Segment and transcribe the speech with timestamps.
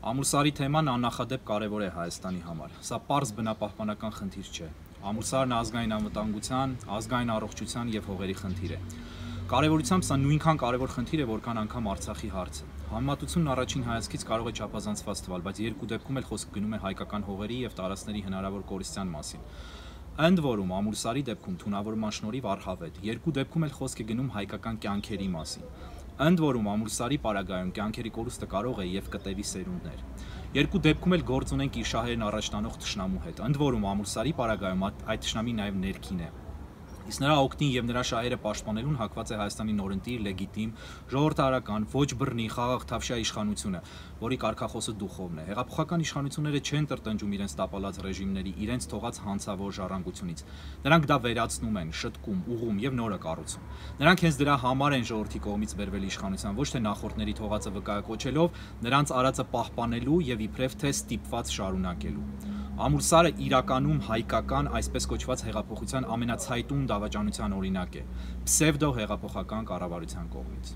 [0.00, 4.68] Ամուրսարի թեման աննախադեպ կարևոր է Հայաստանի համար։ Սա པարզ բնապահպանական խնդիր չէ։
[5.10, 8.78] Ամուրսարն ազգային անվտանգության, ազգային առողջության եւ հողերի խնդիր է։
[9.50, 14.54] Կարևորությամբ սա նույնքան կարևոր խնդիր է, որքան անգամ Արցախի հարցը։ Համատությունն առաջին հայացքից կարող է
[14.56, 19.14] չափազանցված թվալ, բայց երկու դեպքում էլ խոսք գնում է հայկական հողերի եւ տարածքների հնարավոր կորստյան
[19.20, 19.44] մասին։
[20.20, 25.28] Ընդ որում Ամուրսարի դեպքում թունավորման շնորհիվ առհավետ, երկու դեպքում էլ խոսք է գնում հայկական կյանքերի
[25.36, 25.68] մասին։
[26.20, 30.02] Ընդ որում ամուրսարի պարագայում կյանքերի կորուստը կարող է եւ կտևի սերունդներ։
[30.58, 35.24] Երկու դեպքում էլ գործ ունենք իշահերն առաջ տանող ճշնամու հետ։ Ընդ որում ամուրսարի պարագայում այդ
[35.24, 36.30] ճշնամի նաեւ ներքին է
[37.10, 40.74] իսկ նրա օգնին եւ նրա շահերը պաշտպանելուն հակված է Հայաստանի նորընտիր լեգիտիմ
[41.10, 43.80] ժողովրդարական ոչ բռնի խաղաղ թավշյա իշխանությունը,
[44.20, 50.44] որի կարգախոսը դուխովն է։ Հեղափոխական իշխանությունները չեն տրտնջում իրենց տապալած ռեժիմների, իրենց թողած հանցավոր ժառանգությունից։
[50.86, 53.68] Նրանք դա վերացնում են, շտկում, ուղում եւ նորը կառուցում։
[54.00, 59.14] Նրանք հենց դրա համար են ժողովրդի կողմից վերվել իշխանության, ոչ թե նախորդների թողածը վկայակոչելով, նրանց
[59.20, 67.56] արածը պահպանելու եւ իբրև թե ստիպված շարունակելու։ Ամուրսարը իրականում հայկական այսպես կոչված հեղափոխության ամենացայտուն դավաճանության
[67.56, 68.04] օրինակ է
[68.46, 70.70] պսևդո հեղափոխական կառավարության կողմից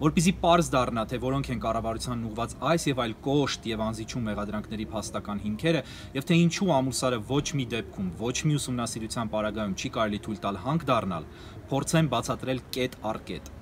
[0.00, 4.88] որpիսի པարզ դառնա թե որոնք են կառավարության ուղված այս եւ այլ կոշտ եւ անզիջում մեղադրանքների
[4.96, 5.84] փաստական հիմքերը
[6.16, 10.60] եւ թե ինչու ամուսարը ոչ մի դեպքում ոչ մի ուսումնասիրության պարագայում չի կարելի թույլ տալ
[10.66, 11.32] հանք դառնալ
[11.70, 13.56] փորձեն բացատրել կետ առ կետ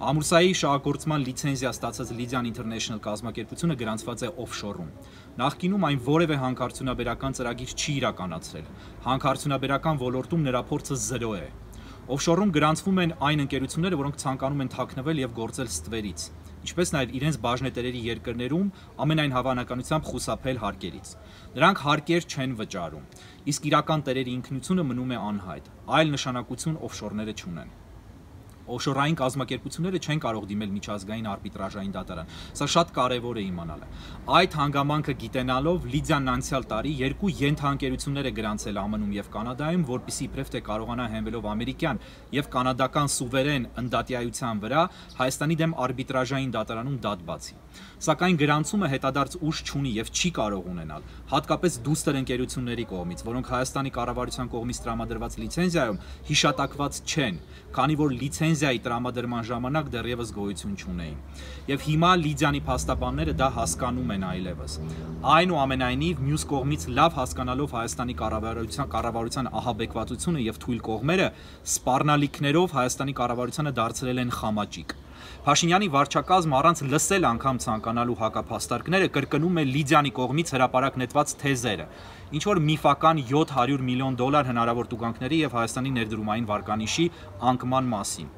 [0.00, 4.86] Ամուրսայի շահագործման լիցենզիա ստացած Lydian International կազմակերպությունը գրանցված է օֆշորում։
[5.40, 8.66] Նախկինում այն որևէ հանքարդյունաբերական ծրագիր չի իրականացրել։
[9.06, 11.46] Հանքարդյունաբերական ոլորտում նրա փորձը 0 է։
[12.16, 16.26] Օֆշորում գրանցվում են այն ընկերությունները, որոնք ցանկանում են թաքնվել եւ գործել ստվերից,
[16.68, 18.72] ինչպես նաեւ իրենց բաժնետերերի երկրներում
[19.06, 21.14] ամենայն հավանականությամբ խուսափել հարկերից։
[21.56, 23.06] Նրանք հարկեր չեն վճարում,
[23.54, 27.78] իսկ իրական տերերի ինքնությունը մնում է անհայտ։ Այլ նշանակություն օֆշորները չունեն
[28.76, 33.88] օֆշորային կազմակերպությունները չեն կարող դիմել միջազգային արբիտրաժային դատարան։ Սա շատ կարևոր է իմանալը։
[34.40, 40.52] Այդ հանգամանքը գիտենալով Լիդիան անցյալ տարի երկու ենթանկերություններ է գրանցել ԱՄՆ-ում եւ Կանադայում, որpիսի իբրև
[40.54, 42.00] թե կարողանա հենվելով ամերիկյան
[42.40, 44.82] եւ կանադական սուվերեն ընդդատիայության վրա
[45.20, 47.54] Հայաստանի դեմ արբիտրաժային դատարանում դատ բացի։
[48.00, 53.92] Սակայն գրանցումը հետադարձ ուժ չունի եւ չի կարող ունենալ, հատկապես դուստր ընկերությունների կողմից, որոնք Հայաստանի
[53.96, 57.40] կառավարության կողմից տրամադրված լիցենզիայում հիշատակված չեն,
[57.76, 58.16] քանի որ
[58.60, 61.16] լիցենզիայի տրամադրման ժամանակ դեռևս գոյություն չունեին։
[61.70, 64.76] Եվ հիմա Լիդիանի փաստաբանները դա հասկանում են այլևս։
[65.34, 71.28] Այնուամենայնիվ մյուս կողմից լավ հասկանալով Հայաստանի կառավարության կառավարության ահաբեկվածությունը եւ թույլ կողմերը
[71.74, 74.98] սպառնալիքներով Հայաստանի կառավարությանը դարձրել են խամաճիկ։
[75.44, 81.86] Փաշինյանի վարչակազմը առանց լսել անգամ ցանկանալու հակափաստարկները կրկնում է Լիդիանի կողմից հրաապարակ նետված թեզերը,
[82.40, 87.10] ինչ որ միֆական 700 միլիոն դոլար հնարավոր տուգանքների եւ Հայաստանի ներդրումային վարկանիշի
[87.52, 88.36] անկման մասին։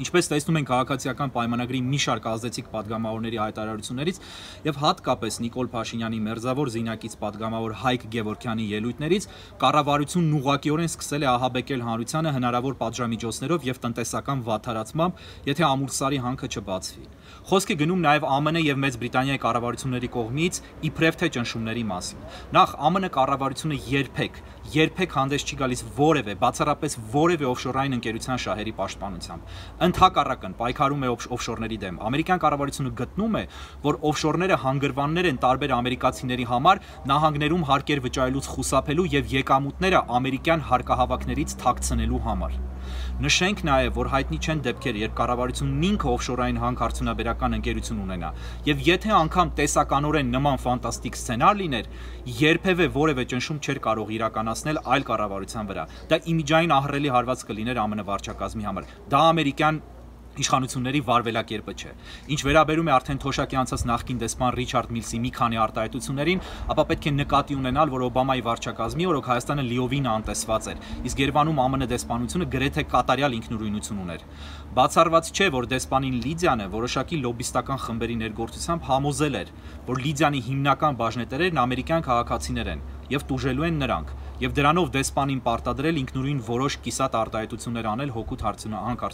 [0.00, 4.20] Ինչպես տեսնում են քաղաքացիական պայմանագրի մի շարք ազդեցիկ падգամավորների հայտարարություններից
[4.64, 9.26] եւ հատկապես Նիկոլ Փաշինյանի մերձավոր զինակից падգամավոր Հայկ Գևորքյանի ելույթներից
[9.60, 17.04] կառավարությունն ուղղակիորեն սկսել է ահաբեկել հանրությանը հնարավոր պատժամիջոցներով եւ տնտեսական վաթարացմամբ, եթե ամուլսարի հանքը չբացվի։
[17.50, 20.60] Խոսքի գնում նաեւ ԱՄՆ եւ Մեծ Բրիտանիայի կառավարությունների կողմից
[20.90, 22.24] իբրև թե ճնշումների մասին։
[22.56, 29.54] Նախ ԱՄՆ կառավարությունը երբեք երբեք հանդես չի գալիս որևէ, բացառապես որևէ օֆշորային ընկերության շահերի պաշտպանությամբ։
[29.86, 33.44] Ընթակառակն պայքարում է օֆշորների դեմ։ Ամերիկյան կառավարությունը գտնում է,
[33.86, 41.56] որ օֆշորները հանգրվաններ են տարբեր ամերիկացիների համար նահանգներում հարկեր վճարելուց խուսափելու եւ եկամուտները ամերիկյան հարկահավաքներից
[41.64, 42.60] թաքցնելու համար։
[43.20, 48.30] Նշենք նաև, որ հայտնի չեն դեպքեր, երբ կառավարությունն ինքը օֆշորային հանքարդյունաբերական ընկերություն ունենա,
[48.70, 51.90] եւ եթե անգամ տեսականորեն նման ֆանտաստիկ սցենար լիներ,
[52.40, 58.04] երբևէ որևէ ճնշում չէր կարող իրականացնել այլ կառավարության վրա։ Դա իմիջային ահռելի հարված կլիներ ԱՄՆ
[58.10, 59.82] վարչակազմի համար։ Դա ամերիկյան
[60.40, 61.92] իշխանությունների վարվելակերպը չէ։
[62.30, 67.08] Ինչ վերաբերում է արդեն թոշակի անցած նախկին դեսպան Ռիչարդ Միլսի մի քանի արտահայտություններին, ապա պետք
[67.10, 70.80] է նկատի ունենալ, որ Օբամայի վարչակազմի օրոք Հայաստանը լիովին անտեսված էր,
[71.10, 74.24] իսկ Երևանում ԱՄՆ դեսպանությունը գրեթե կատարյալ ինքնուրույնություն ուներ։
[74.70, 79.52] Բացառված չէ, որ դեսպանին Լիդիանը որոշակի լոբիստական խմբերի ներգործությամբ համոզել էր,
[79.90, 86.00] որ Լիդիանի հիմնական բաժնետերերն ամերիկյան քաղաքացիներ են եւ տուժելու են նրանք եւ դրանով դեսպանին պարտադրել
[86.00, 89.04] ինքնուրույն որոշ կիսատ արտահայտություններ անել հոգուտ հարցունահանք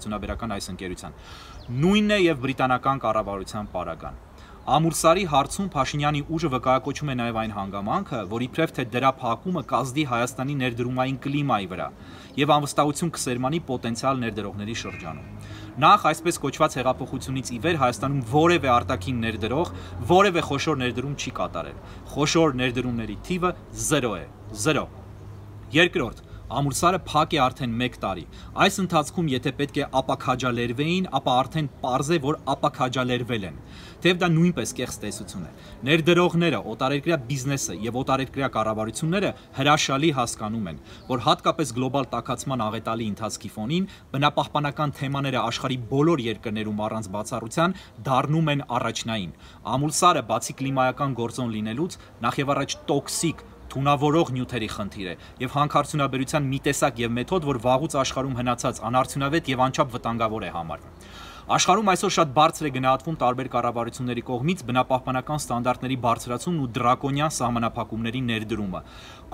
[0.56, 1.19] այս ընկերության։
[1.82, 4.25] Նույնն է եւ բրիտանական կառավարության պարագան։
[4.67, 10.05] Ամուրսարի հարցում Փաշինյանի ուժը վկայակոչում է նաև այն հանգամանքը, որ իբրև թե դրա փակումը կազդի
[10.11, 11.87] Հայաստանի ներդրումային կլիմայի վրա
[12.40, 15.31] եւ անվստահություն կսերմանի պոտենցիալ ներդրողների շրջանում։
[15.87, 19.75] Նախ այսպես կոչված հեղափոխությունից ի վեր Հայաստանում որևէ արտաքին ներդրող,
[20.11, 21.82] որևէ խոշոր ներդրում չի կատարել։
[22.17, 23.56] Խոշոր ներդրումների թիվը
[23.87, 24.25] 0 է,
[24.67, 25.06] 0։
[25.74, 28.22] Երկրորդ, Ամուրսարը փակ է արդեն 1 տարի։
[28.62, 33.56] Այս ընթացքում եթե պետք է ապակաջալերվեին, ապա արդեն པարզ է, որ ապակաջալերվել են։
[34.04, 35.50] Թեև դա նույնպես կեղծ տեսություն է։
[35.88, 40.78] Ներդրողները, օտարերկրյա բիզնեսը եւ օտարերկրյա կառավարությունները հրաշալի հասկանում են,
[41.10, 47.76] որ հատկապես գլոբալ տակածման աղետալի ընթացքի ֆոնին բնապահպանական թեմաները աշխարի բոլոր երկրներում առանց բացառության
[48.06, 49.36] դառնում են առաջնային։
[49.74, 53.44] Ամուլսարը բացի կլիմայական գործոն լինելուց նախ եւ առաջ տոքսիկ
[53.76, 55.14] թունավորող նյութերի խնդիր է
[55.44, 60.50] եւ հանքարդյունաբերության մի տեսակ եւ մեթոդ, որ վաղուց աշխարհում հնացած անարդյունավետ եւ անչափ վտանգավոր է
[60.56, 60.94] համարվում։
[61.46, 68.23] Աշխարհում այսօր շատ բարձր է գնահատվում տարբեր կառավարությունների կողմից բնապահպանական ստանդարտների բարձրացումն ու դրակոնյան սահմանափակումների
[68.31, 68.81] ներդրումը։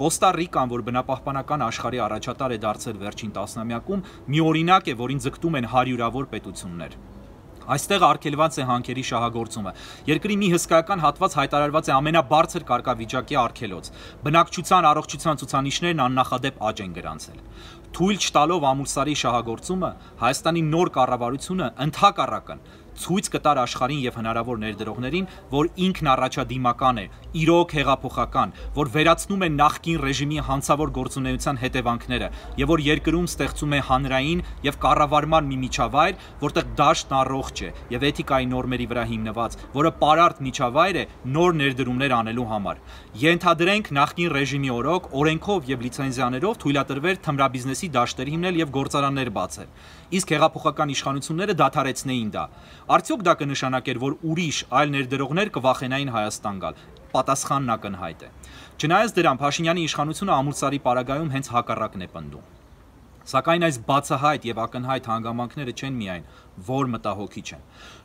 [0.02, 5.58] Կոստա Ռիկան, որ բնապահպանական աշխարհի առաջատար է դարձել վերջին տասնամյակում, մի օրինակ է, որին ձգտում
[5.62, 7.00] են հարյուրավոր պետություններ։
[7.72, 9.72] Այստեղ արգելված է հանքերի շահագործումը։
[10.12, 13.90] Երկրի մի հսկայական հատված հայտարարված է ամենաբարձր կարգավիճակի արգելոց։
[14.26, 17.38] Բնակչության առողջության ցուցանիշներն աննախադեպ աճ են գրանցել։
[17.92, 19.90] Թույլ չտալով ամուսարի շահագործումը
[20.22, 22.62] Հայաստանի նոր կառավարությունը ընդհակառակն
[22.98, 27.04] ցույց կտար աշխարհին եւ հնարավոր ներդրողներին, որ ինքն առաջադիմական է,
[27.42, 32.28] իրոք հեղափոխական, որ վերացնում է նախկին ռեժիմի հանցավոր գործունեության հետևանքները
[32.62, 38.06] եւ որ երկրում ստեղծում է հանրային եւ կառավարման մի միջավայր, որտեղ դաշտն առողջ է եւ
[38.12, 42.82] էթիկայի նորմերի վրա հիմնված, որը պարարտ միջավայր է նոր ներդրումներ անելու համար։
[43.22, 49.68] Ենթադրենք նախկին ռեժիմի օրոք օրենքով եւ լիցենզիաներով թույլատրվեր թմրաբիզնեսի դաշտեր հիմնել եւ գործարաններ բացել
[50.18, 52.44] իսկ հեղափոխական իշխանությունները դադարեցնեին դա։
[52.96, 56.82] Արդյոք դա կնշանակեր, որ ուրիշ այլ ներդրողներ կվախենային Հայաստան գալ։
[57.12, 58.32] Պատասխանն ակնհայտ է։
[58.82, 62.50] Չնայած դրան Փաշինյանի իշխանությունը ամուսարի պարագայում հենց հակառակն է պնդում։
[63.32, 66.24] Սակայն այս բացահայտ եւ ակնհայտ հանգամանքները չեն միայն
[66.66, 67.62] որ մտահոգիչ են։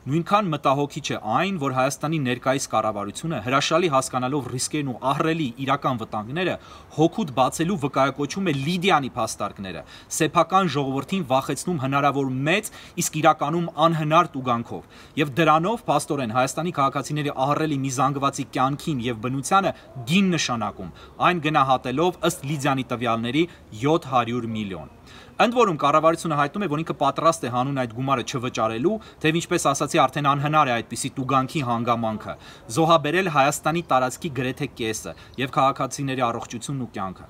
[0.08, 6.54] Նույնքան մտահոգիչ է այն, որ Հայաստանի ներկայիս կառավարությունը հրաշալի հասկանալով ռիսկերն ու ահռելի իրական վտանգները
[6.96, 9.82] հոգուտ բացելու վկայակոչում է Լիդիանի փաստարկները,
[10.18, 12.72] սեփական ժողովրդին վախեցնում հնարավոր մեծ,
[13.04, 14.82] իսկ իրականում անհնար տուգանքով։
[15.18, 19.74] Եվ դրանով փաստորեն Հայաստանի քաղաքացիների ահռելի մի զանգվածի կյանքին եւ բնությանը
[20.08, 20.94] գին նշանակում,
[21.28, 23.44] այն գնահատելով ըստ Լիդիանի տվյալների
[23.84, 24.96] 700 միլիոն։
[25.38, 29.66] Ընդ որում կառավարությունը հայտնում է, որ ինքը պատրաստ է հանուն այդ գումարը չվճարելու, թեև ինչպես
[29.70, 32.32] ասացի, արդեն անհնար է այդպիսի տուգանքի հանգամանքը։
[32.74, 37.28] Զոհաբերել Հայաստանի տարածքի գրեթե կեսը եւ քաղաքացիների առողջությունն ու կյանքը։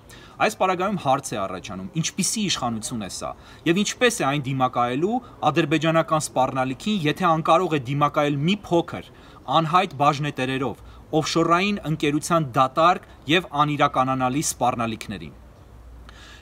[0.49, 1.90] Այս պարագայում հարց է առաջանում.
[2.00, 3.31] ինչպիսի իշխանություն է սա
[3.69, 5.19] եւ ինչպես է այն դիմակայելու
[5.52, 9.11] ադրբեջանական սպառնալիքին, եթե անկարող է դիմակայել մի փոքր
[9.58, 10.81] անհայտ բաժնետերերով,
[11.19, 15.37] օֆշորային ընկերության դատարկ եւ անիրականանալի սպառնալիքներին։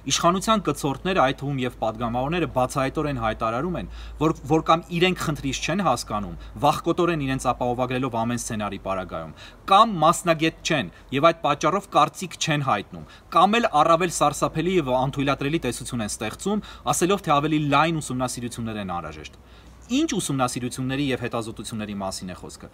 [0.06, 3.88] Իշխանության կցորդները, այդ թվում եւ падգամավորները բացահայտորեն հայտարարում են,
[4.20, 9.35] որ որ կամ իրենք խնդրից չեն հասկանում, վախկոտորեն իրենց ապահովագրելով ամեն սցենարի պարագայում,
[9.67, 15.62] կամ մասնագետ չեն եւ այդ պատճառով կարծիք չեն հայտնում, կամ էլ առավել սարսափելի եւ անթույլատրելի
[15.67, 16.64] տեսություն են ստեղծում,
[16.94, 19.41] ասելով թե ավելի լայն ուսումնասիրություններ են անհրաժեշտ
[19.87, 22.70] ինչ ուսումնասիրությունների եւ հետազոտությունների մասին է խոսքը։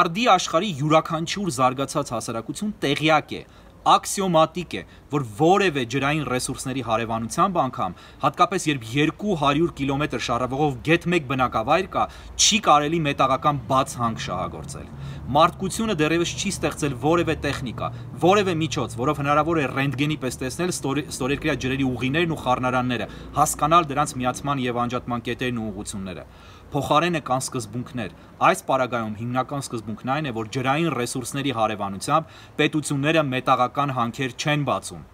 [0.00, 3.42] Արդի աշխարի յուրաքանչյուր զարգացած հասարակություն տեղյակ է
[3.84, 4.82] աքսիոմատիկ է,
[5.12, 12.04] որ որևէ ջրային ռեսուրսների հարևանությամբ անգամ, հատկապես երբ 200 կիլոմետր շարավողով գետ 1 բնակավայր կա,
[12.40, 14.88] չի կարելի մետաղական բաց հանք շահագործել։
[15.34, 17.92] Մարդկությունը դեռևս չի ստեղծել որևէ տեխնիկա,
[18.24, 20.74] որևէ միջոց, որով հնարավոր է ռենտգենի պես տեսնել
[21.14, 23.08] ստորերկրյա ջրերի ուղիներն ու խառնարանները,
[23.38, 26.26] հասկանալ դրանց միացման եւ անջատման կետերն ու ուղությունները
[26.74, 28.14] փոխարենը կան սկզբունքներ։
[28.50, 35.04] Այս պարագայում հիմնական սկզբունքն այն է, որ ջրային ռեսուրսների հարևանությամբ պետությունները մետաղական հանքեր չեն բացում։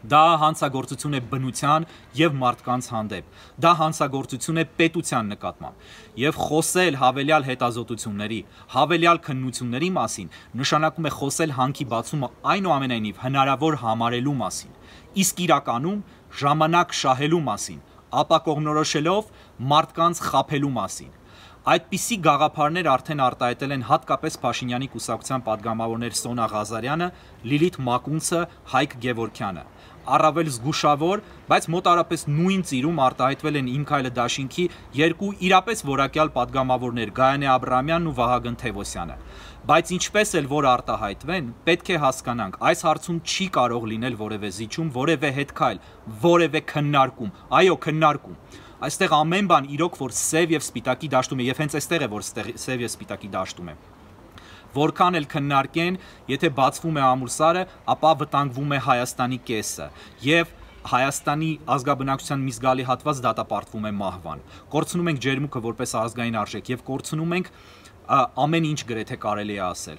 [0.00, 1.86] Դա հանցագործություն է բնության
[2.16, 5.90] եւ մարդկանց հանդեպ։ Դա հանցագործություն է պետության նկատմամբ։
[6.22, 8.40] Եվ խոսել հավելյալ հետազոտությունների,
[8.76, 14.74] հավելյալ քննությունների մասին նշանակում է խոսել հանքի բացումը այնուամենայնիվ հնարավոր համարելու մասին։
[15.20, 16.02] Իսկ իրականում
[16.40, 19.32] ժամանակ շահելու մասին, ապա կողմնորոշելով
[19.70, 21.16] մարդկանց խափելու մասին։
[21.70, 27.08] Այդպիսի գաղափարներ արդեն արտահայտել են հատկապես Փաշինյանի կուսակցության падգամավորներ Սոնա Ղազարյանը,
[27.50, 28.40] Լիլիթ Մակունցը,
[28.72, 29.64] Հայկ Գևորքյանը
[30.16, 34.64] առավել զգուշավոր, բայց մոտարապես նույն ծիրում արտահայտվել են Իմ քայլը դաշինքի
[35.00, 39.16] երկու իրապես որակյալ падգամավորներ Գայանե Աբրամյանն ու Վահագն Թևոսյանը։
[39.70, 44.88] Բայց ինչպես էլ որ արտահայտվեն, պետք է հասկանանք, այս հարցում չի կարող լինել որևէ զիջում,
[44.96, 45.80] որևէ հետքայլ,
[46.24, 48.40] որևէ քննարկում, այո, քննարկում։
[48.80, 52.28] Այստեղ ամեն բան իրոք որ սև եւ սպիտակի դաշտում է, եւ հենց այստեղ է որ
[52.30, 53.74] սև եւ սպիտակի դաշտում է
[54.76, 55.98] որքան էլ քննարկեն,
[56.30, 59.86] եթե բացվում է ամուրսարը, ապա վտանգվում է Հայաստանի կեսը
[60.30, 60.56] եւ
[60.90, 66.84] Հայաստանի ազգաբնակչության մի զգալի հատված դատապարտվում է մահվան։ Կորցնում ենք ջերմուկը որպես ազգային արժեք եւ
[66.88, 67.50] կորցնում ենք
[68.44, 69.98] ամեն ինչ գրեթե կարելի է ասել։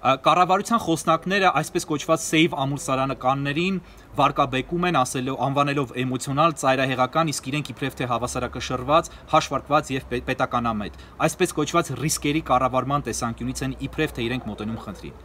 [0.00, 3.80] Կառավարության խոսնակները այսպես կոչված save ամուսարանականներին
[4.18, 11.54] վարկաբեկում են ասելով անվանելով էմոցիոնալ ծայրահեղական, իսկ իրենք իբրև թե հավասարակշռված, հաշվարկված եւ պետականամետ։ Այսպես
[11.60, 15.22] կոչված ռիսկերի կառավարման տեսանկյունից են իբրև թե իրենք մոտենում խնդրին։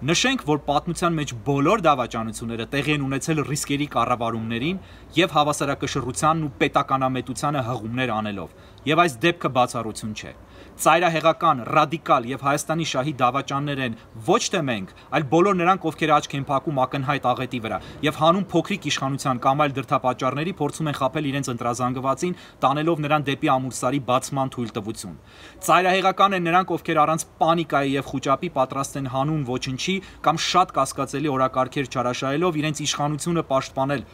[0.00, 4.78] Նշենք, որ պատմության մեջ բոլոր դավաճանությունները տեղի են ունեցել ռիսկերի կառավարումներին
[5.18, 8.54] եւ հավասարակշռությանն ու պետականամետությանը հղումներ անելով,
[8.88, 10.32] եւ այս դեպքը բացառություն չէ
[10.80, 16.36] ծայրահեղական, ռադիկալ եւ Հայաստանի շահի դավաճաններ են ոչ թե մենք, այլ բոլոր նրանք, ովքեր աչք
[16.40, 21.28] են փակում ակնհայտ աղետի վրա եւ հանուն փոքրիկ իշխանության կամ այլ դրդապատճառների փորձում են խაფել
[21.30, 25.18] իրենց ընտրազանգվածին, տանելով նրան դեպի ամուրսարի բացման թույլտվություն։
[25.68, 31.32] Ծայրահեղական են նրանք, ովքեր առանց պանիկայի եւ խոճապի պատրաստ են հանուն ոչնչի կամ շատ կասկածելի
[31.36, 34.04] օրակարգեր չարաշահելով իրենց իշխանությունը պաշտպանել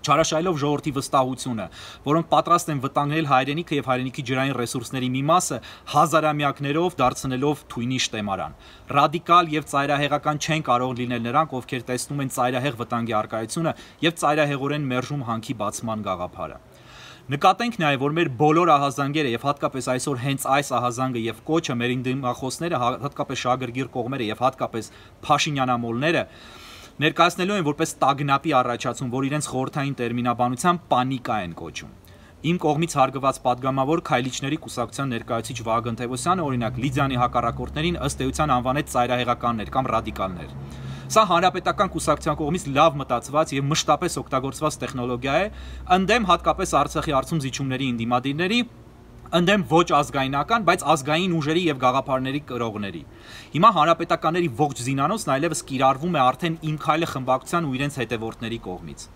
[0.00, 1.66] չարաշահելով ժողովրդի վստահությունը,
[2.06, 5.58] որոնք պատրաստ են վտանգել հայրենիքը եւ հայրենիքի ջրային ռեսուրսների մի մասը
[5.94, 8.56] հազարամյակներով դարձնելով թույնի շտեմարան։
[9.00, 13.74] Ռադիկալ եւ ծայրահեղական չեն կարող լինել նրանք, ովքեր տեսնում են ծայրահեղ վտանգի արկայությունը
[14.10, 16.60] եւ ծայրահեղորեն մերժում հանքի բացման գաղափարը։
[17.30, 21.92] Նկատենք նաև, որ մեր բոլոր ահազանգերը եւ հատկապես այսօր հենց այս ահազանգը եւ կոչը մեր
[21.94, 24.88] ինդիմախոսները, հատկապես շագրգիռ կողմերը եւ հատկապես
[25.28, 26.24] Փաշինյանամոլները
[27.00, 31.94] Ներկայացնելու են որպես տագնապի առաջացում, որ իրենց խորթային տերմինաբանությամբ պանիկա են կոչում։
[32.50, 38.92] Իմ կողմից հարգված падգամավոր Քայլիչների կուսակցության ներկայացիչ Վահագն Թևոսյանը օրինակ Լիդյանի հակառակորդներին ըստ էության անվանեց
[38.92, 40.52] ծայրահեղականներ կամ ռադիկալներ։
[41.10, 45.48] Սա հանրապետական կուսակցության կողմից լավ մտածված եւ մշտապես օգտագործված տեխնոլոգիա է,
[45.96, 48.60] ընդդեմ հատկապես Արցախի արցում զիջումների ինդիմադիրների
[49.30, 53.02] ընդդեմ ոչ ազգայնական, բայց ազգային ուժերի եւ գաղափարների կրողների։
[53.54, 59.08] Հիմա հանրապետականների ողջ զինանոցն այլևս կիրառվում է արդեն իմ քայլը խմբակցության ու իրենց հետևորդների կողմից։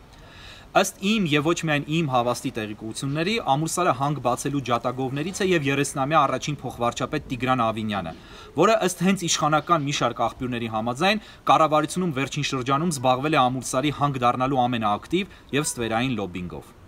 [0.75, 6.23] Ըստ իմ եւ ոչ միայն իմ հավաստի տեղեկությունների, Ամուրսարը հանգ բացելու ջատագովներից է եւ 30-ամյա
[6.27, 8.15] առաջին փոխվարչապետ Տիգրան Ավինյանը,
[8.59, 14.25] որը ըստ հենց իշխանական մի շարք աղբյուրների համաձայն կառավարությունում վերջին շրջանում զբաղվել է Ամուրսարի հանգ
[14.27, 16.81] դառնալու ամենաակտիվ եւ ստվերային լոբինգով։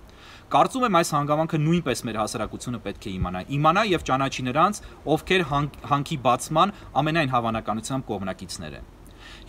[0.46, 4.78] Կարծում եմ այս հանգամանքը նույնպես մեր հասարակությունը պետք է իմանա։ Իմանա եւ ճանաչի նրանց,
[5.14, 5.42] ովքեր
[5.90, 8.86] հանքի բացման ամենայն հավանականությամբ կողմնակիցներ են։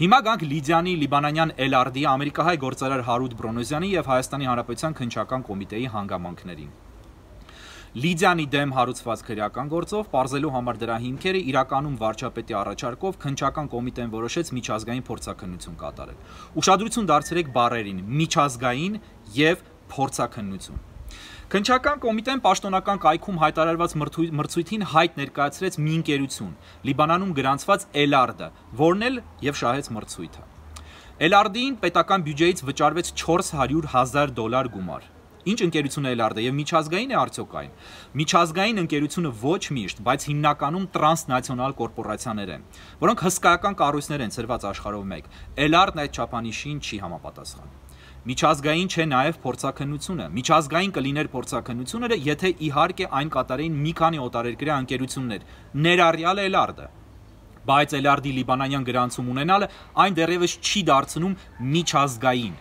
[0.01, 6.75] Հիմա գանք Լիդիանի Լիբանանյան LRD ամերիկահայ գործարար Հարութ Բրոնոզյանի եւ Հայաստանի Հանրապետության քնչական կոմիտեի հանգամանքներին։
[7.97, 14.51] Լիդիանի դեմ հարուցված քրեական գործով parzելու համար դրա հիմքերը իրականում վարչապետի առաջարկով քնչական կոմիտեն որոշեց
[14.57, 16.19] միջազգային փորձակնություն կատարել։
[16.61, 18.99] Ուշադրություն դարձրեք բառերին՝ միջազգային
[19.37, 20.85] եւ փորձակնություն։
[21.47, 26.49] Քնչական կոմիտեն պաշտոնական կայքում հայտարարված մրցույթին հայտ ներկայացրեց մի ընկերություն՝
[26.89, 28.49] Լիբանանում գրանցված Elard-ը,
[28.81, 30.43] որն էլ եւ շահեց մրցույթը։
[31.27, 35.07] Elard-ին պետական բյուջեից վճարվեց 400 000 դոլար գումար։
[35.47, 37.71] Ինչ ընկերություն է Elard-ը եւ միջազգային է արդյոք այն։
[38.19, 42.65] Միջազգային ընկերությունը ոչ միշտ, բայց հիմնականում տրանսնացիոնալ կորպորացիաներ են,
[43.07, 45.29] որոնք հսկայական կառույցներ են ծրված աշխարհով մեկ։
[45.67, 47.86] Elard-ն այդ չափանիշին չի համապատասխանում։
[48.27, 55.45] Միջազգային չէ նաև փորձակնությունը։ Միջազգային կլիներ փորձակնությունները, եթե իհարկե այն կատարեին մի քանի օտարերկրյա ընկերություններ,
[55.87, 56.87] ներառյալ Էլարդը։
[57.67, 59.69] Բայց Էլարդի լիբանանյան գրանցում ունենալը
[60.03, 61.37] այն դեռևս չի դարձնում
[61.77, 62.55] միջազգային։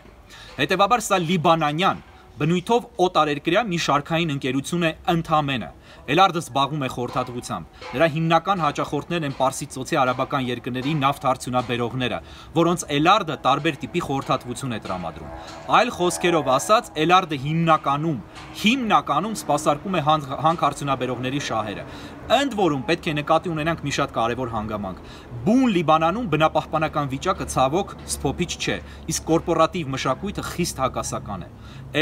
[0.60, 2.04] Հետևաբար սա լիբանանյան
[2.36, 5.70] բնույթով օտարերկրյա մի շարքային ընկերություն է ընդամենը։
[6.06, 12.20] Էլարդը զբաղվում է խորհրդատվությամբ։ Նրա հիմնական հաճախորդներն են Պարսից ծոցի արաբական երկրների նավթ արդյունաբերողները,
[12.56, 15.32] որոնց Էլարդը տարբեր տիպի խորհրդատվություն է տրամադրում։
[15.76, 18.20] Այլ խոսքերով ասած, Էլարդը հիմնականում
[18.66, 21.86] հիմնականում սպասարկում է հանք արդյունաբերողների շահերը։
[22.26, 25.02] Ընդ որում պետք է նկատի ունենանք մի շատ կարևոր հանգամանք։
[25.46, 28.78] Բուն Լիբանանում բնապահպանական վիճակը ցավոք սփոփիչ չէ,
[29.12, 31.50] իսկ կորպորատիվ մշակույթը խիստ հակասական է։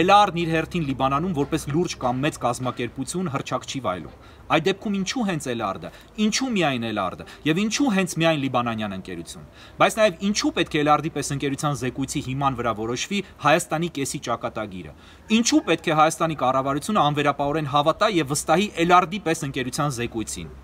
[0.01, 4.23] Էլարն իր հերթին Լիբանանում որպես լուրջ կամ մեծ կազմակերպություն հրճակ չի վայելում։
[4.55, 5.91] Այդ դեպքում ինչու հենց Էլարդը,
[6.25, 9.47] ինչու միայն Էլարդը եւ ինչու հենց միայն Լիբանանյան ընկերություն։
[9.81, 14.93] Բայց նաեւ ինչու պետք է Էլարդի պես ընկերության զեկույցի հիման վրա որոշվի Հայաստանի կեսի ճակատագիրը։
[15.39, 20.55] Ինչու պետք է Հայաստանի կառավարությունը անվերապահորեն հավատա եւ վստահի Էլարդի պես ընկերության զեկույցին։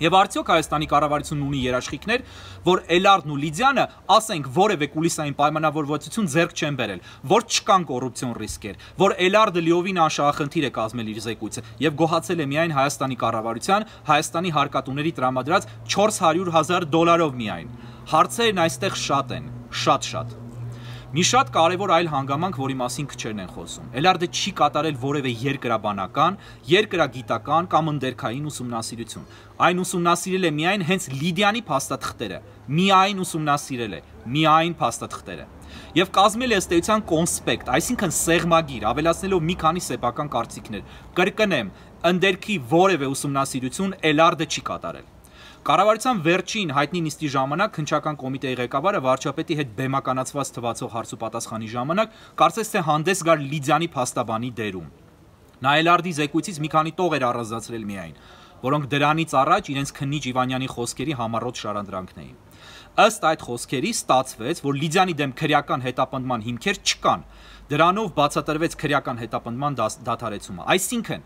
[0.00, 2.24] Եվ արդյոք Հայաստանի կառավարությունն ունի երաշխիքներ,
[2.66, 3.84] որ Էլարդն ու Լիդիանը,
[4.16, 10.66] ասենք, որևէ կուլիսային պայմանավորվածություն ձեռք չեն բերել, որ չկան կոռուպցիոն ռիսկեր, որ Էլարդը լիովին անշահախնդիր
[10.66, 16.92] է կազմել իր զեկույցը եւ գոհացել է միայն Հայաստանի կառավարության, Հայաստանի հարկատուների տրամադրած 400 000
[16.96, 17.74] դոլարով միայն։
[18.12, 19.50] Հարցերն այստեղ շատ են,
[19.82, 20.41] շատ-շատ։
[21.12, 26.38] Մի շատ կարևոր այլ հանգամանք, որի մասին քչերն են խոսում։ Էլարդը չի կատարել որևէ երկրաբանական,
[26.70, 29.26] երկրագիտական կամ ընդերքային ուսումնասիրություն։
[29.68, 32.40] Այն ուսումնասիրել է միայն հենց Լիդիանի փաստաթղթերը։
[32.80, 34.02] Միայն ուսումնասիրել է,
[34.32, 35.46] միայն փաստաթղթերը
[36.00, 41.72] եւ կազմել է ըստ էության կոնսպեկտ, այսինքն սեղմագիր, ավելացնելով մի քանի սեփական կարծիքներ։ Կրկնեմ,
[42.12, 45.11] ընդերքի որևէ ուսումնասիրություն Էլարդը չի կատարել։
[45.62, 52.16] Կառավարության վերջին հայտնի նիստի ժամանակ քնչական կոմիտեի ղեկավարը վարչապետի հետ բեմականացված թվացող հարցու պատասխանի ժամանակ
[52.40, 54.88] կարծես թե հանդես գար Լիդիանի փաստաբանի դերում։
[55.62, 58.16] Նա Էլարդի զեկույցից մի քանի տող էր առանձնացրել միայն,
[58.66, 62.36] որոնք դրանից առաջ իրենց քննիչ Իվանյանի խոսքերի համառոտ շարադրանքն էին։
[63.06, 67.22] Ըստ այդ խոսքերի ստացվեց, որ Լիդիանի դեմ քրեական հետապնդման հիմքեր չկան։
[67.70, 71.22] Դրանով բացատրվեց քրեական հետապնդման դադարեցումը։ Այսինքն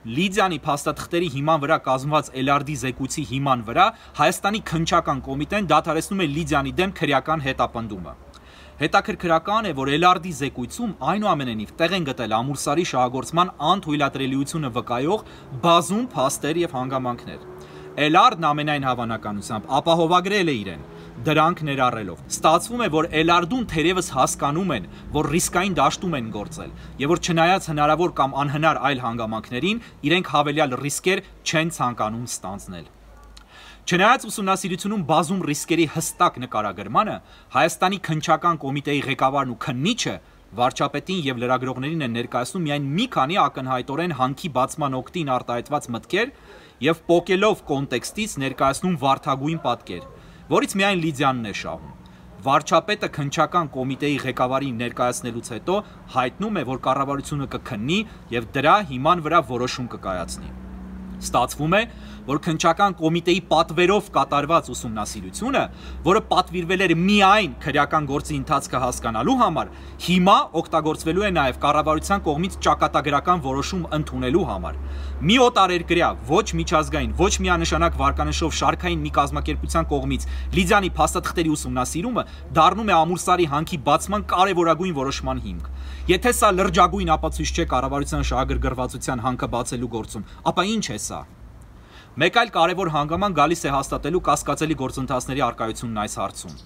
[0.00, 3.84] Լիդիանի փաստաթղթերի հիման վրա կազմված Էլարդի զեկույցի հիման վրա
[4.16, 8.14] Հայաստանի քնչական կոմիտեն դադարեցնում է Լիդիանի դեմ քրեական հետապնդումը։
[8.80, 15.26] Հետաքրքրական է, որ Էլարդի զեկույցում այնուամենայնիվ տեղ են գտել ամուրսարի շահագործման անթույլատրելիությունը վկայող
[15.68, 17.44] բազում փաստեր եւ հանգամանքներ։
[18.00, 20.82] Էլարդն ամենայն հավանականությամբ ապահովագրել է իրեն,
[21.26, 26.70] դրանք ներառելով։ Ստացվում է, որ Էլարդուն թերևս հասկանում են, որ ռիսկային դաշտում են գործել,
[27.02, 32.86] եւ որ չնայած հնարավոր կամ անհնար այլ հանգամանքներին, իրենք հավելյալ ռիսկեր չեն ցանկանում ստանձնել։
[33.90, 37.16] Չնայած ուսումնասիրությունում բազում ռիսկերի հստակ նկարագրմանը,
[37.56, 40.14] Հայաստանի քնչական կոմիտեի ղեկավարն ու քննիչը
[40.60, 46.32] վարչապետին եւ լրագրողներին են ներկայացնում միայն մի քանի ակնհայտորեն հանքի բացման օկտին արտահայտված մտքեր
[46.86, 50.08] եւ պոկելով կոնտեքստից ներկայացնում վարթագույն պատկեր
[50.50, 51.90] որից միայն Լիդիանն է շահում։
[52.40, 55.74] Վարչապետը քնչական կոմիտեի ղեկավարին ներկայացնելուց հետո
[56.14, 57.98] հայտնում է, որ կառավարությունը կքննի
[58.34, 60.50] եւ դրա հիման վրա որոշում կկայացնի։
[61.20, 61.82] Ստացվում է,
[62.26, 65.62] որ քնչական կոմիտեի պատվերով կատարված ուսումնասիրությունը,
[66.06, 69.72] որը պատվիրվել էր միայն քրեական գործի ընթացքը հասկանալու համար,
[70.06, 74.78] հիմա օգտագործվելու է նաև կառավարության կողմից ճակատագրական որոշում ընդունելու համար։
[75.30, 82.24] Մի օտարերկրյա, ոչ միջազգային, ոչ միանշանակ վարկանշով շարքային մի կազմակերպության կողմից Լիդիանի փաստաթղթերի ուսումնասիրումը
[82.60, 85.68] դառնում է ամուրսարի հանքի բացման կարևորագույն որոշման հիմք։
[86.10, 91.20] Եթե սա լրջագույն ապացույց չէ կառավարության շահագրգռվածության հանքը բացելու գործում, ապա ինչ է սա։
[92.20, 96.56] Մեկ այլ կարևոր հանգաման գալիս է հաստատելու կասկածելի գործընթացների արկայությունն այս հարցում։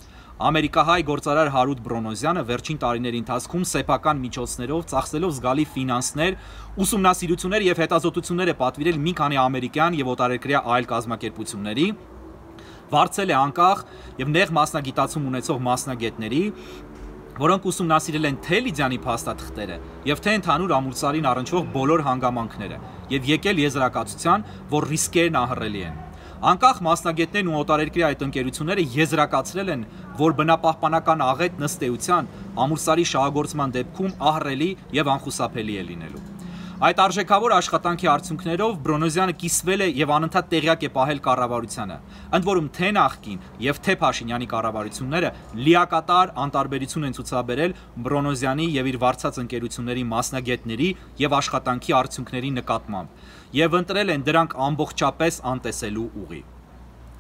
[0.49, 6.39] Ամերիկահայ գործարար Հարութ Բրոնոզյանը վերջին տարիների ընթացքում սեփական միջոցներով ծախսելով զգալի ֆինանսներ,
[6.83, 11.87] ուսումնասիրություններ եւ հետազոտություններ է պատվիրել մի քանի ամերիկյան եւ օտարերկրյա այլ կազմակերպությունների,
[12.95, 13.87] վարձել է անկախ
[14.25, 16.43] եւ նեղ մասնագիտացում ունեցող մասնագետների,
[17.35, 22.77] որոնք ուսումնասիրել են թե Լիդիանի փաստաթղթերը եւ թե ընդհանուր ամուրսարին առնչվող բոլոր հանգամանքները
[23.11, 24.45] եւ եկել եզրակացության,
[24.75, 25.97] որ ռիսկերն ահռելի են։
[26.45, 29.85] Անկախ մասնագետներն ու օտարերկրյա այդ ընկերությունները եզրակացրել են,
[30.21, 32.31] որ բնապահպանական աղետ նստեության
[32.67, 34.71] ամուրսարի շահագործման դեպքում ահռելի
[35.01, 36.34] եւ անխուսափելի է լինելու։
[36.85, 41.97] Այդ արժեքավոր աշխատանքի արդյունքներով Բրոնոզյանը կիսվել է եւ անընդհատ տեղյակ է պահել կառավարությանը։
[42.37, 45.31] Ընդ որում թե նախկին եւ թե Փաշինյանի կառավարությունները
[45.65, 50.91] լիակատար անտարբերություն են ցուցաբերել Բրոնոզյանի եւ իր վարչած ընկերությունների մասնագետների
[51.25, 56.45] եւ աշխատանքի արդյունքների նկատմամբ եւ ընտրել են դրանք ամբողջապես անտեսելու ուղի։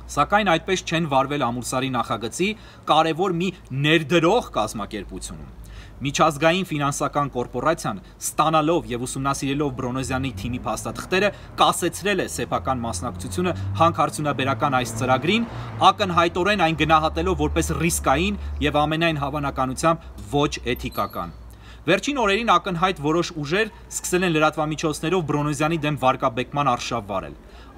[0.04, 2.48] Սակայն այդպես չեն վարվել Ամուրսարի նախագծի
[2.92, 3.46] կարևոր մի
[3.88, 5.63] ներդրող կազմակերպությունում։
[6.02, 11.28] Միջազգային ֆինանսական կորպորացիան ստանալով եւ ուսումնասիրելով Բրոնոզյանի թիմի փաստաթղթերը
[11.60, 15.46] կասեցրել է սեփական մասնակցությունը հանքարդյունաբերական այս ծրագրին,
[15.90, 21.38] ակնհայտորեն այն գնահատելով որպես ռիսկային եւ ամենայն հավանականությամբ ոչ էթիկական։
[21.84, 27.34] Վերջին օրերին ակնհայտ որոշ ուժեր սկսել են լրատվամիջոցներով Բրոնոզյանի դեմ վարկաբեկման արշավ վարել։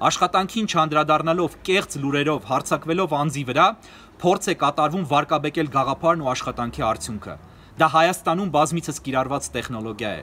[0.07, 3.67] Աշխատանքին չանդրադառնալով կեղծ լուրերով հարցակվելով անձի վրա,
[4.23, 7.37] փորձ է կատարվում վարկաբեկել գաղափարն ու աշխատանքի արդյունքը։
[7.77, 10.21] Դա Հայաստանում բազմիցս կիրառված տեխնոլոգիա է։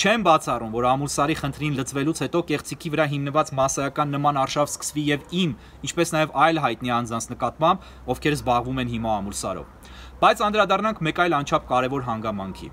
[0.00, 5.28] Չեմ բացառում, որ ամուսարի խնդրին լծվելուց հետո կեղծիքի վրա հիմնված massայական նման արշավ սկսվի եւ
[5.42, 5.52] իմ,
[5.88, 9.92] ինչպես նաեւ այլ հայտնի անձանց նկատմամբ, ովքեր զբաղվում են հիմա ամուսարով։
[10.24, 12.72] Բայց անդրադառնանք մեկ այլ անչափ կարևոր հանգամանքի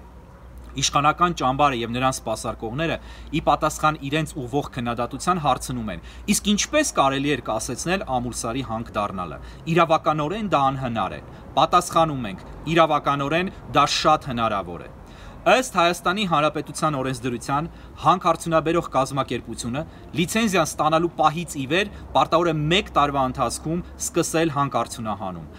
[0.81, 2.97] Իշխանական ճամբարը եւ նրան սпасարկողները
[3.33, 6.03] ի պատասխան իրենց ուղվող քննադատության հարցնում են.
[6.33, 9.37] իսկ ինչպես կարելի էր կասեցնել Ամուլսարի հանք դառնալը։
[9.73, 11.21] Իրավականորեն դա անհնար է։
[11.53, 12.39] Պատասխանում ենք.
[12.73, 14.89] իրավականորեն դա շատ հնարավոր է։
[15.43, 17.65] Ըստ Հայաստանի Հանրապետության օրենսդրության
[17.99, 19.81] հանքարդյունաբերող կազմակերպությունը
[20.15, 25.49] լիցենզիան ստանալու պահից ի վեր պարտավոր է 1 տարվա ընթացքում սկսել հանքարդյունահանում։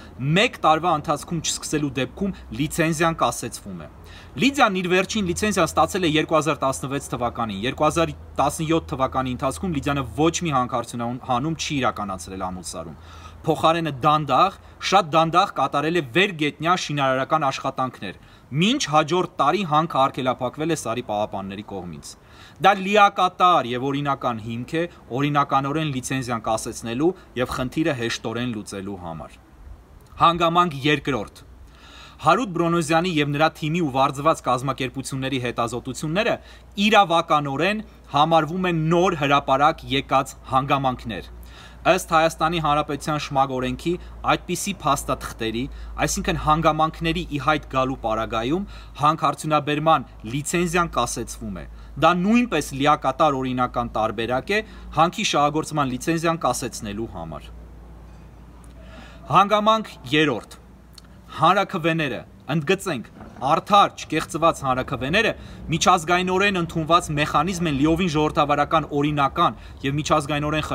[0.41, 3.89] 1 տարվա ընթացքում չսկսելու դեպքում լիցենզիան կասեցվում է։
[4.35, 11.55] Լիդիան իր վերջին լիցենզիան ստացել է 2016 թվականին։ 2017 թվականի ընթացքում Լիդիանը ոչ մի հանքարդյունահանում
[11.55, 12.97] չի իրականացրել ամուսարում
[13.45, 14.59] փոխարենը դանդաղ,
[14.91, 18.19] շատ դանդաղ կատարել է վերգետնյա շինարարական աշխատանքներ,
[18.65, 22.13] մինչ հաջորդ տարի հանքը արգելափակվել է Սարի պահապանների կողմից։
[22.65, 24.85] Դա լիակատար եւ օրինական հիմք է
[25.21, 29.43] օրինականորեն լիցենզիան կասեցնելու եւ խնդիրը հեշտորեն լուծելու համար։
[30.25, 31.45] Հանգամանք երկրորդ
[32.25, 36.37] Հարութ Բրոնոզյանի եւ նրա թիմի ու վարձված կազմակերպությունների հետազոտությունները
[36.85, 37.83] իրավականորեն
[38.15, 41.29] համարվում են նոր հրաապարակ եկած հանգամանքներ
[41.93, 43.93] ըստ Հայաստանի Հանրապետության շմագ օրենքի
[44.33, 45.65] այդպիսի փաստաթղթերի,
[46.07, 48.65] այսինքն հանգամանքների ի հայտ գալու պարագայում
[49.03, 51.67] հանքարդյունաբերման լիցենզիան կասեցվում է։
[52.01, 54.65] Դա նույնպես լիակատար օրինական տարբերակ է
[54.97, 57.55] հանքի շահագործման լիցենզիան կասեցնելու համար։
[59.35, 60.64] Հանգամանք 3.
[61.35, 62.19] Հանրակվեները
[62.55, 63.07] ընդգծենք
[63.45, 65.33] արդար չկեղծված հանրակվեները
[65.73, 70.67] միջազգայինորեն ընդունված մեխանիզմ են լիովին ժողովրդավարական օրինական եւ միջազգայինորեն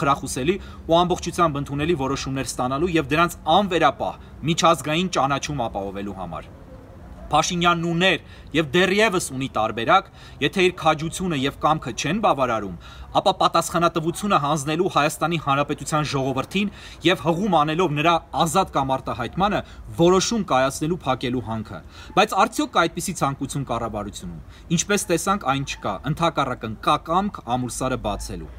[0.00, 0.56] խրախուսելի
[0.88, 4.16] ու ամբողջությամբ ընդունելի որոշումներ ստանալու եւ դրանց անվերապահ
[4.52, 6.50] միջազգային ճանաչում ապահովելու համար։
[7.30, 8.18] Փաշինյանն ուներ
[8.56, 10.10] եւ դեռևս ունի տարբերակ,
[10.42, 12.76] եթե իր քաջությունը եւ կամքը չեն բավարարում,
[13.20, 16.72] ապա պատասխանատվությունը հանձնելու Հայաստանի Հանրապետության ժողովրդին
[17.06, 18.14] եւ հղում անելով նրա
[18.44, 19.60] ազատ կամ արտահայտմանը
[20.00, 21.82] որոշում կայացնելու փակելու հանքը։
[22.20, 28.54] Բայց արդյոք կա այդպիսի ցանկություն կառավարությունում։ Ինչպես տեսանք, այն չկա։ Ընթակառակն կա կամք ամուրսարը բացելու։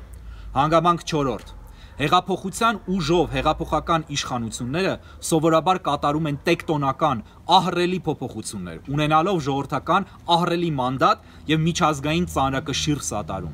[0.52, 1.61] Հանգամանք 4
[2.02, 4.94] Հեղափոխության ուժով հեղափոխական իշխանությունները
[5.28, 7.20] սովորաբար կատարում են տեկտոնական,
[7.58, 13.54] ահռելի փոփոխություններ, ունենալով ժողովրդական ահռելի մանդատ եւ միջազգային ծանրակշիռ սատարում։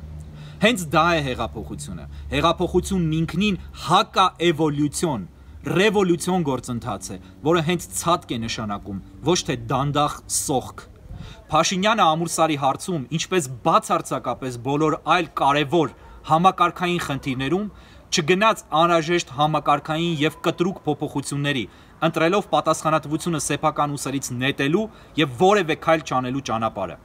[0.64, 5.28] Հենց դա է հեղափոխությունը։ Հեղափոխությունն ինքնին հակաէվոլյուցիոն,
[5.68, 7.20] ռևոլյուցիոն գործընթաց է,
[7.52, 10.88] որը հենց ցածկ է նշանակում, ոչ թե դանդաղ սոխք։
[11.52, 15.96] Փաշինյանը ամուրսարի հարցում, ինչպես բացարձակապես բոլոր այլ կարևոր
[16.28, 17.68] համակարգային խնդիրներում
[18.08, 21.64] չգնաց անհրաժեշտ համակարգային եւ կտրուկ փոփոխությունների,
[22.08, 24.86] ընտրելով պատասխանատվությունը սեփական ուսերից նետելու
[25.20, 26.96] եւ որևէ քայլ չանելու ճանապարհը։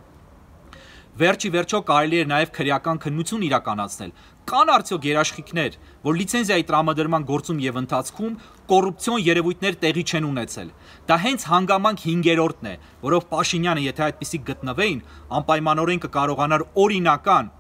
[1.14, 4.14] Վերջի վերջո կարելի է նաև քրեական քննություն իրականացնել։
[4.50, 5.76] Կան արդյոք երաշխիքներ,
[6.08, 8.34] որ լիցենզիայի տրամադրման գործում եւ ընթացքում
[8.74, 10.74] կոռուպցիոն երևույթներ տեղի չեն ունեցել։
[11.14, 15.04] Դա հենց հանգամանք 5-րդն է, որով Պաշինյանը, եթե այդպիսի գտնվեին,
[15.38, 17.54] անպայմանորեն կկարողանար օրինական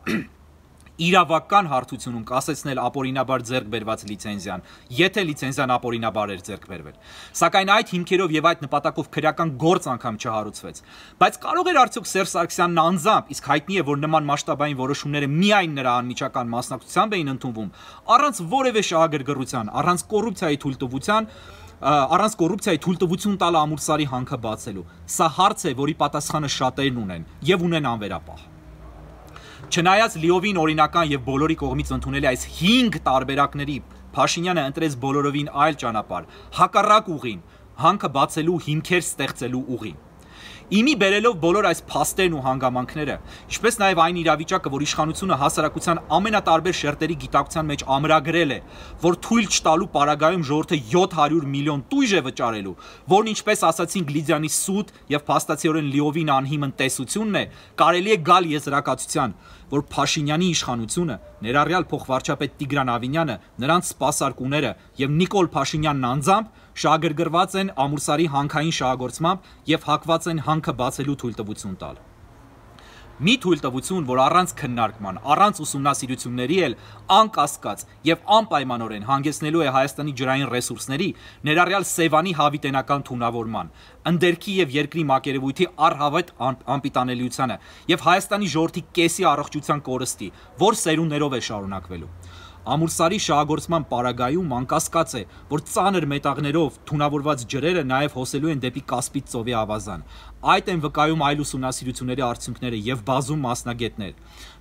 [1.01, 6.99] իրավական հարթությունում կասեցնել ապօրինաբար ձեռք բերված լիցենզիան, եթե լիցենզիան ապօրինաբար էր ձեռք բերվել։
[7.39, 10.81] Սակայն այդ հիմքերով եւ այդ նպատակով քրեական գործ անգամ չհարուցվեց։
[11.23, 15.75] Բայց կարող էր արդյոք Սերժ Սարգսյանն անձամբ, իսկ հայտնի է, որ նման մասշտաբային որոշումները միայն
[15.81, 17.73] նրա անմիջական մասնակցությամբ էին ընդունվում,
[18.13, 21.29] առանց որևէ շահագրգռության, առանց կոռուպցիայի թույլտվության,
[21.83, 27.67] առանց կոռուպցիայի թույլտվություն տալ ամուրսարի հանքը բացելու։ Սա հարց է, որի պատասխանը շատերն ունեն եւ
[27.67, 28.52] ունեն անվերապահ։
[29.71, 33.77] Չնայած լիովին օրինական եւ բոլորի կողմից ընդունելի այս 5 տարբերակների
[34.13, 36.25] Փաշինյանը ընտրեց բոլորովին այլ ճանապարհ,
[36.57, 37.39] հակառակ ուղին,
[37.83, 39.95] հանքը բացելու հիմքեր ստեղծելու ուղին։
[40.73, 43.15] Իմի բերելով բոլոր այս փաստերն ու հանգամանքները,
[43.53, 48.57] ինչպես նաև այն իրավիճակը, որ իշխանությունը հասարակության ամենատարբեր շերտերի գիտակցության մեջ ամրագրել է,
[49.03, 52.75] որ թույլ չտալու պարագայում ժողովրդը 700 միլիոն տույժ է վճարելու,
[53.13, 57.45] որն ինչպես ասացին Գլիդյանի սուտ եւ փաստացիորեն լիովին անհիմն տեսությունն է,
[57.83, 59.37] կարելի է գալ եզրակացության,
[59.73, 67.75] որ Փաշինյանի իշխանությունը, ներառյալ փոխվարչապետ Տիգրան Ավինյանը, նրանց սպասարկուները եւ Նիկոլ Փաշինյանն անձամբ շահագրգռված են
[67.85, 72.01] ամուրսարի հանքային շահագործմամբ եւ հակված են հանքը բացելու թույլտվություն տալ։
[73.21, 76.75] Մի թույլտվություն, որ առանց քննարկման, առանց ուսումնասիրությունների էլ
[77.13, 81.09] անկասկած եւ անպայմանորեն հանգեցնելու է Հայաստանի ջրային ռեսուրսների,
[81.45, 83.69] ներառյալ Սևանի հավիտենական թունավորման,
[84.11, 86.33] ընդերքի եւ երկրի մակերևույթի առհավետ
[86.73, 87.59] անպիտանելիությանը
[87.93, 90.31] եւ Հայաստանի ժողովրդի կեսի առողջության կորստի,
[90.65, 92.11] որ սերունդներով է շարունակվելու։
[92.63, 99.25] Ամուրսարի շահագործման պարագայում անկասկած է, որ ծանր մետաղներով թունավորված ջրերը նաև հոսելու են դեպի Կասպից
[99.33, 100.05] ծովի ավազան։
[100.53, 104.13] Այդ են վկայում այլ ուսումնասիրությունների արդյունքները եւ բազում մասնագետներ։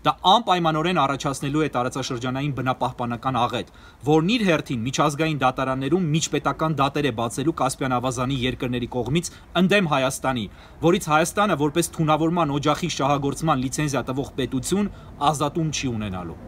[0.03, 3.71] Դա անպայմանորեն առաջացնելու է տարածաշրջանային բնապահպանական աղետ,
[4.11, 9.31] որն իր հերթին միջազգային դատարաններում միջպետական դատեր է բացելու Կասպյան ավազանի երկրների կողմից
[9.63, 10.47] ընդդեմ Հայաստանի,
[10.83, 14.91] որից Հայաստանը որպես թունավորման օջախի շահագործման լիցենզիա տվող պետություն
[15.31, 16.41] ազատում չի ունենալու։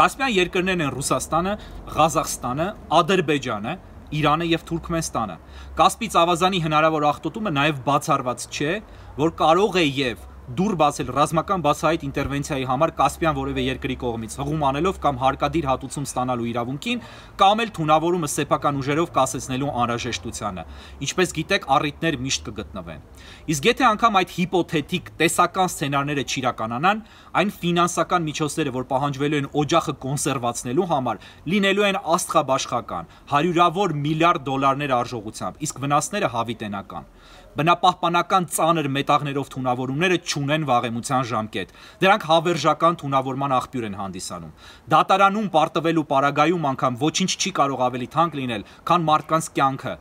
[0.00, 1.50] Կասպյան երկրներն են Ռուսաստանը,
[1.92, 2.66] Ղազախստանը,
[2.98, 3.72] Ադրբեջանը,
[4.16, 5.34] Իրանը եւ Թուրքմենստանը։
[5.76, 8.72] Կասպից ավազանի հնարավոր աղտոտումը նաեւ բացառված չէ,
[9.20, 14.62] որ կարող է եւ դուր բացել ռազմական բացահայտ ինտերվենցիայի համար Կասպյան որևէ երկրի կողմից հղում
[14.66, 17.02] անելով կամ հարկադիր հատուցում ստանալու իրավունքին
[17.42, 20.64] կամ էլ թունավորումը սեփական ուժերով կասեցնելու անհրաժեշտությանը
[21.06, 23.06] ինչպես գիտեք առիթներ միշտ կգտնվեն
[23.54, 27.04] իսկ եթե անգամ այդ հիպոթետիկ տեսական սցենարները չիրականանան
[27.40, 31.22] այն ֆինանսական միջոցները որ պահանջվելու են օջախը կոնսերվացնելու համար
[31.54, 37.10] լինելու են աստղաբաշխական հարյուրավոր միլիարդ դոլարներ արժողությամբ իսկ վնասները հավիտենական
[37.58, 44.54] բնապահպանական ծանր մետաղներով թունավորումները չունեն վաղեմության ժամկետ։ Դրանք հավերժական թունավորման աղբյուր են հանդիսանում։
[44.94, 49.94] Դատարանում պարտվելու պարագայում անգամ ոչինչ չի կարող ավելի թանկ լինել, քան մարդկանց կյանքը,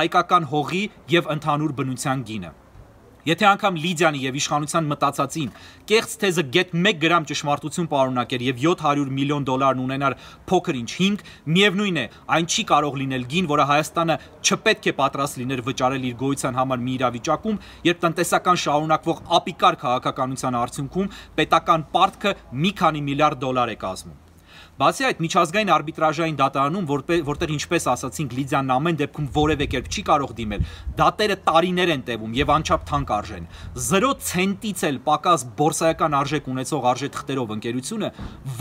[0.00, 0.84] հայկական հողի
[1.18, 2.54] եւ ընդհանուր բնության գինը։
[3.24, 5.52] Եթե անգամ Լիդիանի եւ իշխանության մտածածին
[5.88, 10.16] կեղծ թեզը գետ 1 գրամ ճշմարտություն պարունակեր եւ 700 միլիոն դոլարն ունենար
[10.50, 11.22] փոքր ինչ 5,
[11.56, 12.04] միևնույն է,
[12.36, 16.84] այն չի կարող լինել գին, որը Հայաստանը չպետք է պատրաստ լիներ վճարել իր գոյության համար
[16.84, 17.56] մի իրավիճակում,
[17.88, 21.10] երբ տնտեսական շարունակվող ապիկար քաղաքականության արդյունքում
[21.40, 24.20] պետական պարտքը մի քանի միլիարդ դոլար է կազմում։
[24.74, 26.86] Բացի այդ, միջազգային արբիտրաժային դատարանում,
[27.28, 30.64] որտեղ ինչպես ասացինք, Լիդիան ամեն դեպքում որևէ կերպ չի կարող դիմել,
[30.98, 33.46] դատերը տարիներ են տևում եւ անչափ թանկ արժեն։
[33.84, 38.10] 0 ցենտից էլ պակաս բորսայական արժեք ունեցող արժեթղթերով ընկերությունը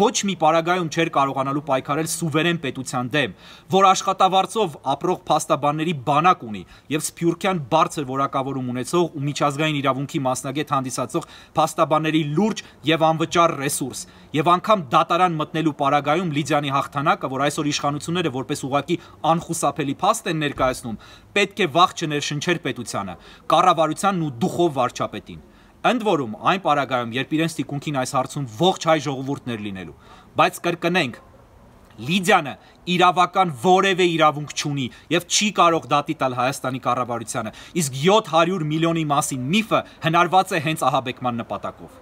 [0.03, 3.35] ոչ մի պարագայում չէր կարողանալու պայքարել սուվերեն պետության դեմ,
[3.73, 10.73] որ աշխատավարձով ապրող փաստաբանների բանակ ունի եւ Սփյուռքյան բարձր որակավորում ունեցող ու միջազգային իրավունքի մասնագետ
[10.77, 17.41] հանդիսացող փաստաբանների լուրջ եւ անվճար ռեսուրս եւ անգամ դատարան մտնելու պարագայում պարագայում Լիդիանի հաղթանակը, որ
[17.47, 18.95] այսօր իշխանությունները որպես ուղակի
[19.31, 20.97] անխուսափելի փաստ են ներկայացնում,
[21.37, 23.15] պետք է վաղ չներշնչեր պետությանը,
[23.53, 25.43] կառավարությանն ու դուխով վարչապետին։
[25.83, 29.95] Ընդ որում, այն պարագայում, երբ իրենց տիկունքին այս հարցում ողջ հայ ժողովուրդներ լինելու,
[30.43, 31.15] բայց կրկնենք,
[31.93, 32.51] Լիդիանը
[32.89, 37.51] իրավական որևէ իրավունք չունի եւ չի կարող դատի տալ Հայաստանի կառավարությանը։
[37.83, 42.01] Իսկ 700 միլիոնի մասին միֆը հնարված է հենց ահաբեկման նպատակով։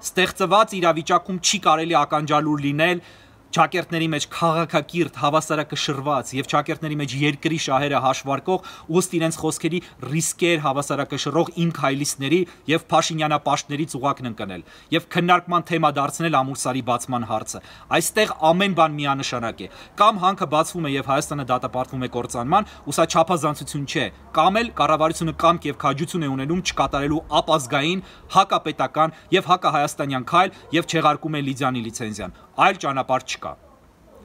[0.00, 3.02] Ստեղծված իրավիճակում չի կարելի ականջալուր լինել
[3.50, 8.68] ճակերտների մեջ քաղաքակիրթ հավասարակշռված եւ ճակերտների մեջ երկրի շահերը հաշվարկող
[9.00, 14.62] ուստ իրենց խոսքերի ռիսկեր հավասարակշռող ինք հայլիսների եւ Փաշինյանապաշտների ծուղակն ընկնել
[14.94, 17.62] եւ քննարկման թեմա դարձնել ամուրսարի բացման հարցը
[17.98, 22.96] այստեղ ամեն բան միանշանակ է կամ հանքը բացվում է եւ Հայաստանը դատապարտվում է կործանման ու
[23.00, 24.06] սա չափազանցություն չէ
[24.38, 28.04] կամ էլ կառավարությունը կամք եւ քաջություն է ունենում չկատարելու ապազգային
[28.36, 33.56] հակապետական եւ հակահայաստանյան քայլ եւ չեղարկում է Լիդիանի լիցենզիան այլ ճանապարհ չկա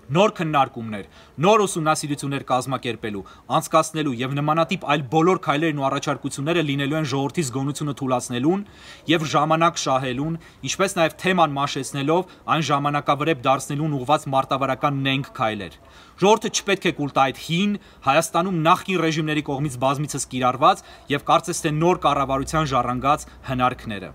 [0.05, 1.05] նոր քննարկումներ,
[1.41, 3.21] նոր ուսումնասիրություններ կազմակերպելու,
[3.57, 8.65] անցկացնելու եւ նմանատիպ այլ բոլոր քայլերն ու առաջարկությունները լինելու են ժողովրդի զգոնությունը թույլատնելուն
[9.09, 10.37] եւ ժամանակ շահելուն,
[10.69, 15.79] ինչպես նաեւ թեման մաշեցնելով այն ժամանակավրեպ դարձնելուն ուղված մարտավարական նենք քայլեր։
[16.21, 17.73] Ժողովուրդը չպետք է կուլ տա այդ հին
[18.05, 24.13] Հայաստանում նախկին ռեժիմների կողմից բազմիցս կիրառված եւ կարծես թե նոր կառավարության ժառանգած հնարքները։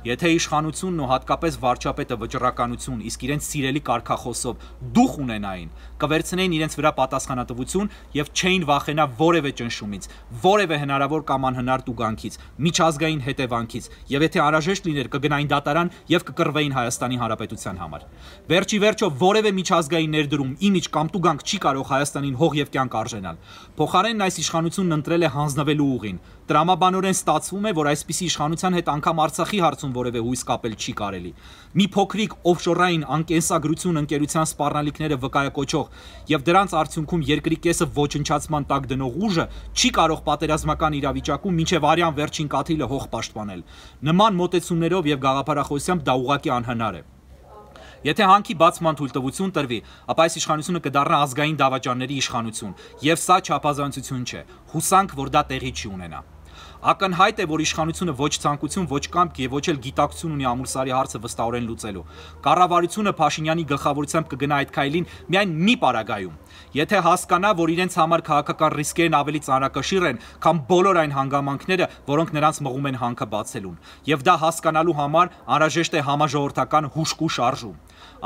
[0.00, 4.62] Եթե իշխանությունն ու հատկապես վարչապետը վճռականություն, իսկ իրենց սիրելի կարկախոսով
[4.96, 10.08] դուխ ունենային, կվերցնեին իրենց վրա պատասխանատվություն եւ չէին վախենա որևէ ճնշումից,
[10.40, 16.74] որևէ հնարավոր կամ անհնար տուգանքից, միջազգային հետևանքից եւ եթե անհրաժեշտ լիներ կգնային դատարան եւ կկռվեին
[16.80, 18.08] Հայաստանի Հանրապետության համար։
[18.48, 23.36] Վերջի վերջո որևէ միջազգային ներդրում, իմիջ կամ տուգանք չի կարող Հայաստանին հող եւ կյանք արժենալ։
[23.80, 26.16] Փոխարենն այս իշխանությունն ընտրել է հանձնվելու ուղին։
[26.50, 31.30] Տրամաբանորեն ստացվում է, որ այսպիսի իշխանության հետ անգամ Արցախի հարցում որևէ հույս կապել չի կարելի։
[31.80, 35.86] Մի փոքրիկ օֆշորային անկենսագրություն ընկերության սպառնալիքները վկայակոչող
[36.28, 42.18] եւ դրանց արդյունքում երկրի կեսը ոչնչացման տակ դնող ուժը չի կարող պատերազմական իրավիճակում մինչեւ արյան
[42.20, 43.64] վերջին կաթիլը հող պաշտպանել։
[44.10, 47.02] Նման մոտեցումներով եւ գաղափարախոսությամբ դա ուղղակի անհնար է։
[48.00, 52.74] Եթե հանքի բացման թույլտվություն տրվի, ապա այս իշխանությունը կդառնա ազգային դավաճանների իշխանություն,
[53.10, 56.20] եւ սա չափազանցություն չէ։ Հուսանք, որ դա տեղի չի ունենա։
[56.80, 61.18] Ակնհայտ է, որ իշխանությունը ոչ ցանկություն, ոչ կամք եւ ոչ էլ գիտակցություն ունի Ամուրսարի հարցը
[61.24, 62.04] վստահորեն լուծելու։
[62.46, 66.38] Կառավարությունը Փաշինյանի գլխավորությամբ կգնա այդ քայլին միայն մի պարագայում։
[66.80, 72.34] Եթե հասկանա, որ իրենց համար քաղաքական ռիսկերն ավելի ծանրակշիռ են, քան բոլոր այն հանգամանքները, որոնք
[72.40, 77.76] նրանց մղում են հանքը բացելուն։ Եվ դա հասկանալու համար անհրաժեշտ է համաժողովրդական հուշկու շարժում։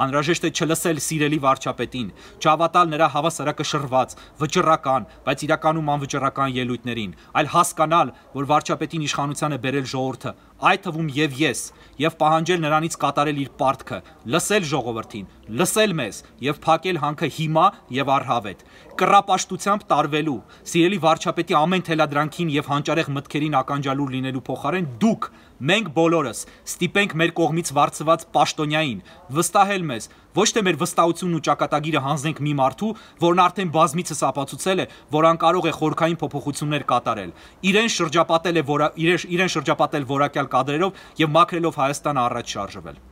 [0.04, 2.08] Անհրաժեշտ է չլսել սիրելի վարչապետին,
[2.40, 9.88] չհավատալ նրա հավասարակշռված, վճռական, բայց իրականում անվճռական ելույթներին, այլ հասկանալ, որ վարչապետին իշխանության է բերել
[9.94, 10.34] ժողովուրդը,
[10.64, 11.60] այդ թվում եւ ես,
[12.00, 13.98] եւ պահանջել նրանից կատարել իր պարտքը,
[14.34, 15.26] լսել ժողովրդին,
[15.60, 17.66] լսել մեզ եւ փակել հանքը հիմա
[17.98, 20.34] եւ առհավետ։ Կռապաշտությամբ տարվելու,
[20.70, 25.24] սիրելի վարչապետի ամեն թելադրանքին եւ հանճարեղ մտքերին ականջալուր լինելու փոխարեն դուք
[25.70, 29.00] մենք բոլորս ստիպենք մեր կողմից վարձված պաշտոնյային
[29.38, 30.06] վստահել մեզ
[30.38, 32.92] ոչ թե մեր վստահությունն ու ճակատագիրը հանձնենք մի մարդու,
[33.24, 37.34] որն արդեն բազմիցս ապացուցել է, որ անկարող է խորքային փոփոխություններ կատարել։
[37.70, 38.64] Իրեն շրջապատել է
[39.06, 43.02] իրեն, իրեն շրջապատել որակյալ կադրերով եւ մաքրելով Հայաստանը առաջ շարժվել։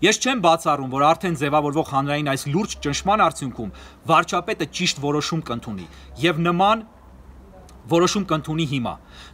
[0.00, 3.72] Ես չեմ բացառում, որ արդեն ձևավորվող հանրային այս լուրջ ճնշման արդյունքում
[4.08, 5.86] վարչապետը ճիշտ որոշում կընդունի
[6.24, 6.84] եւ նման
[7.90, 8.92] որոշում կընդունի հիմա։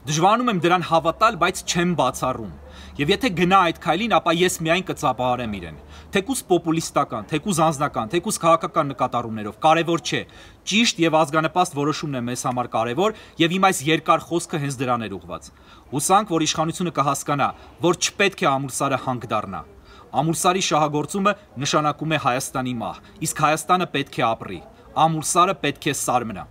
[0.08, 2.52] Դժվարանում եմ դրան հավատալ, բայց չեմ բացառում։
[2.96, 5.78] Եվ եթե գնա այդ քայլին, ապա ես միայն կծապահարեմ իրեն։
[6.16, 10.22] Թեկուզ պոպուլիստական, թեկուզ անձնական, թեկուզ քաղաքական նկատառումներով, կարևոր չէ։
[10.66, 15.06] Ճիշտ եւ ազգանպաստ որոշումն է մեզ համար կարևոր եւ իմ այս երկար խոսքը հենց դրան
[15.06, 15.54] էր ուղված։
[15.92, 17.48] Հուսանք, որ իշխանությունը կհասկանա,
[17.86, 19.64] որ չպետք է ամուրսարը հանք դառնա։
[20.16, 24.60] Ամուրսարի շահագործումը նշանակում է Հայաստանի մահ, իսկ Հայաստանը պետք է ապրի։
[25.06, 26.44] Ամուրսարը պետք է սար մնա։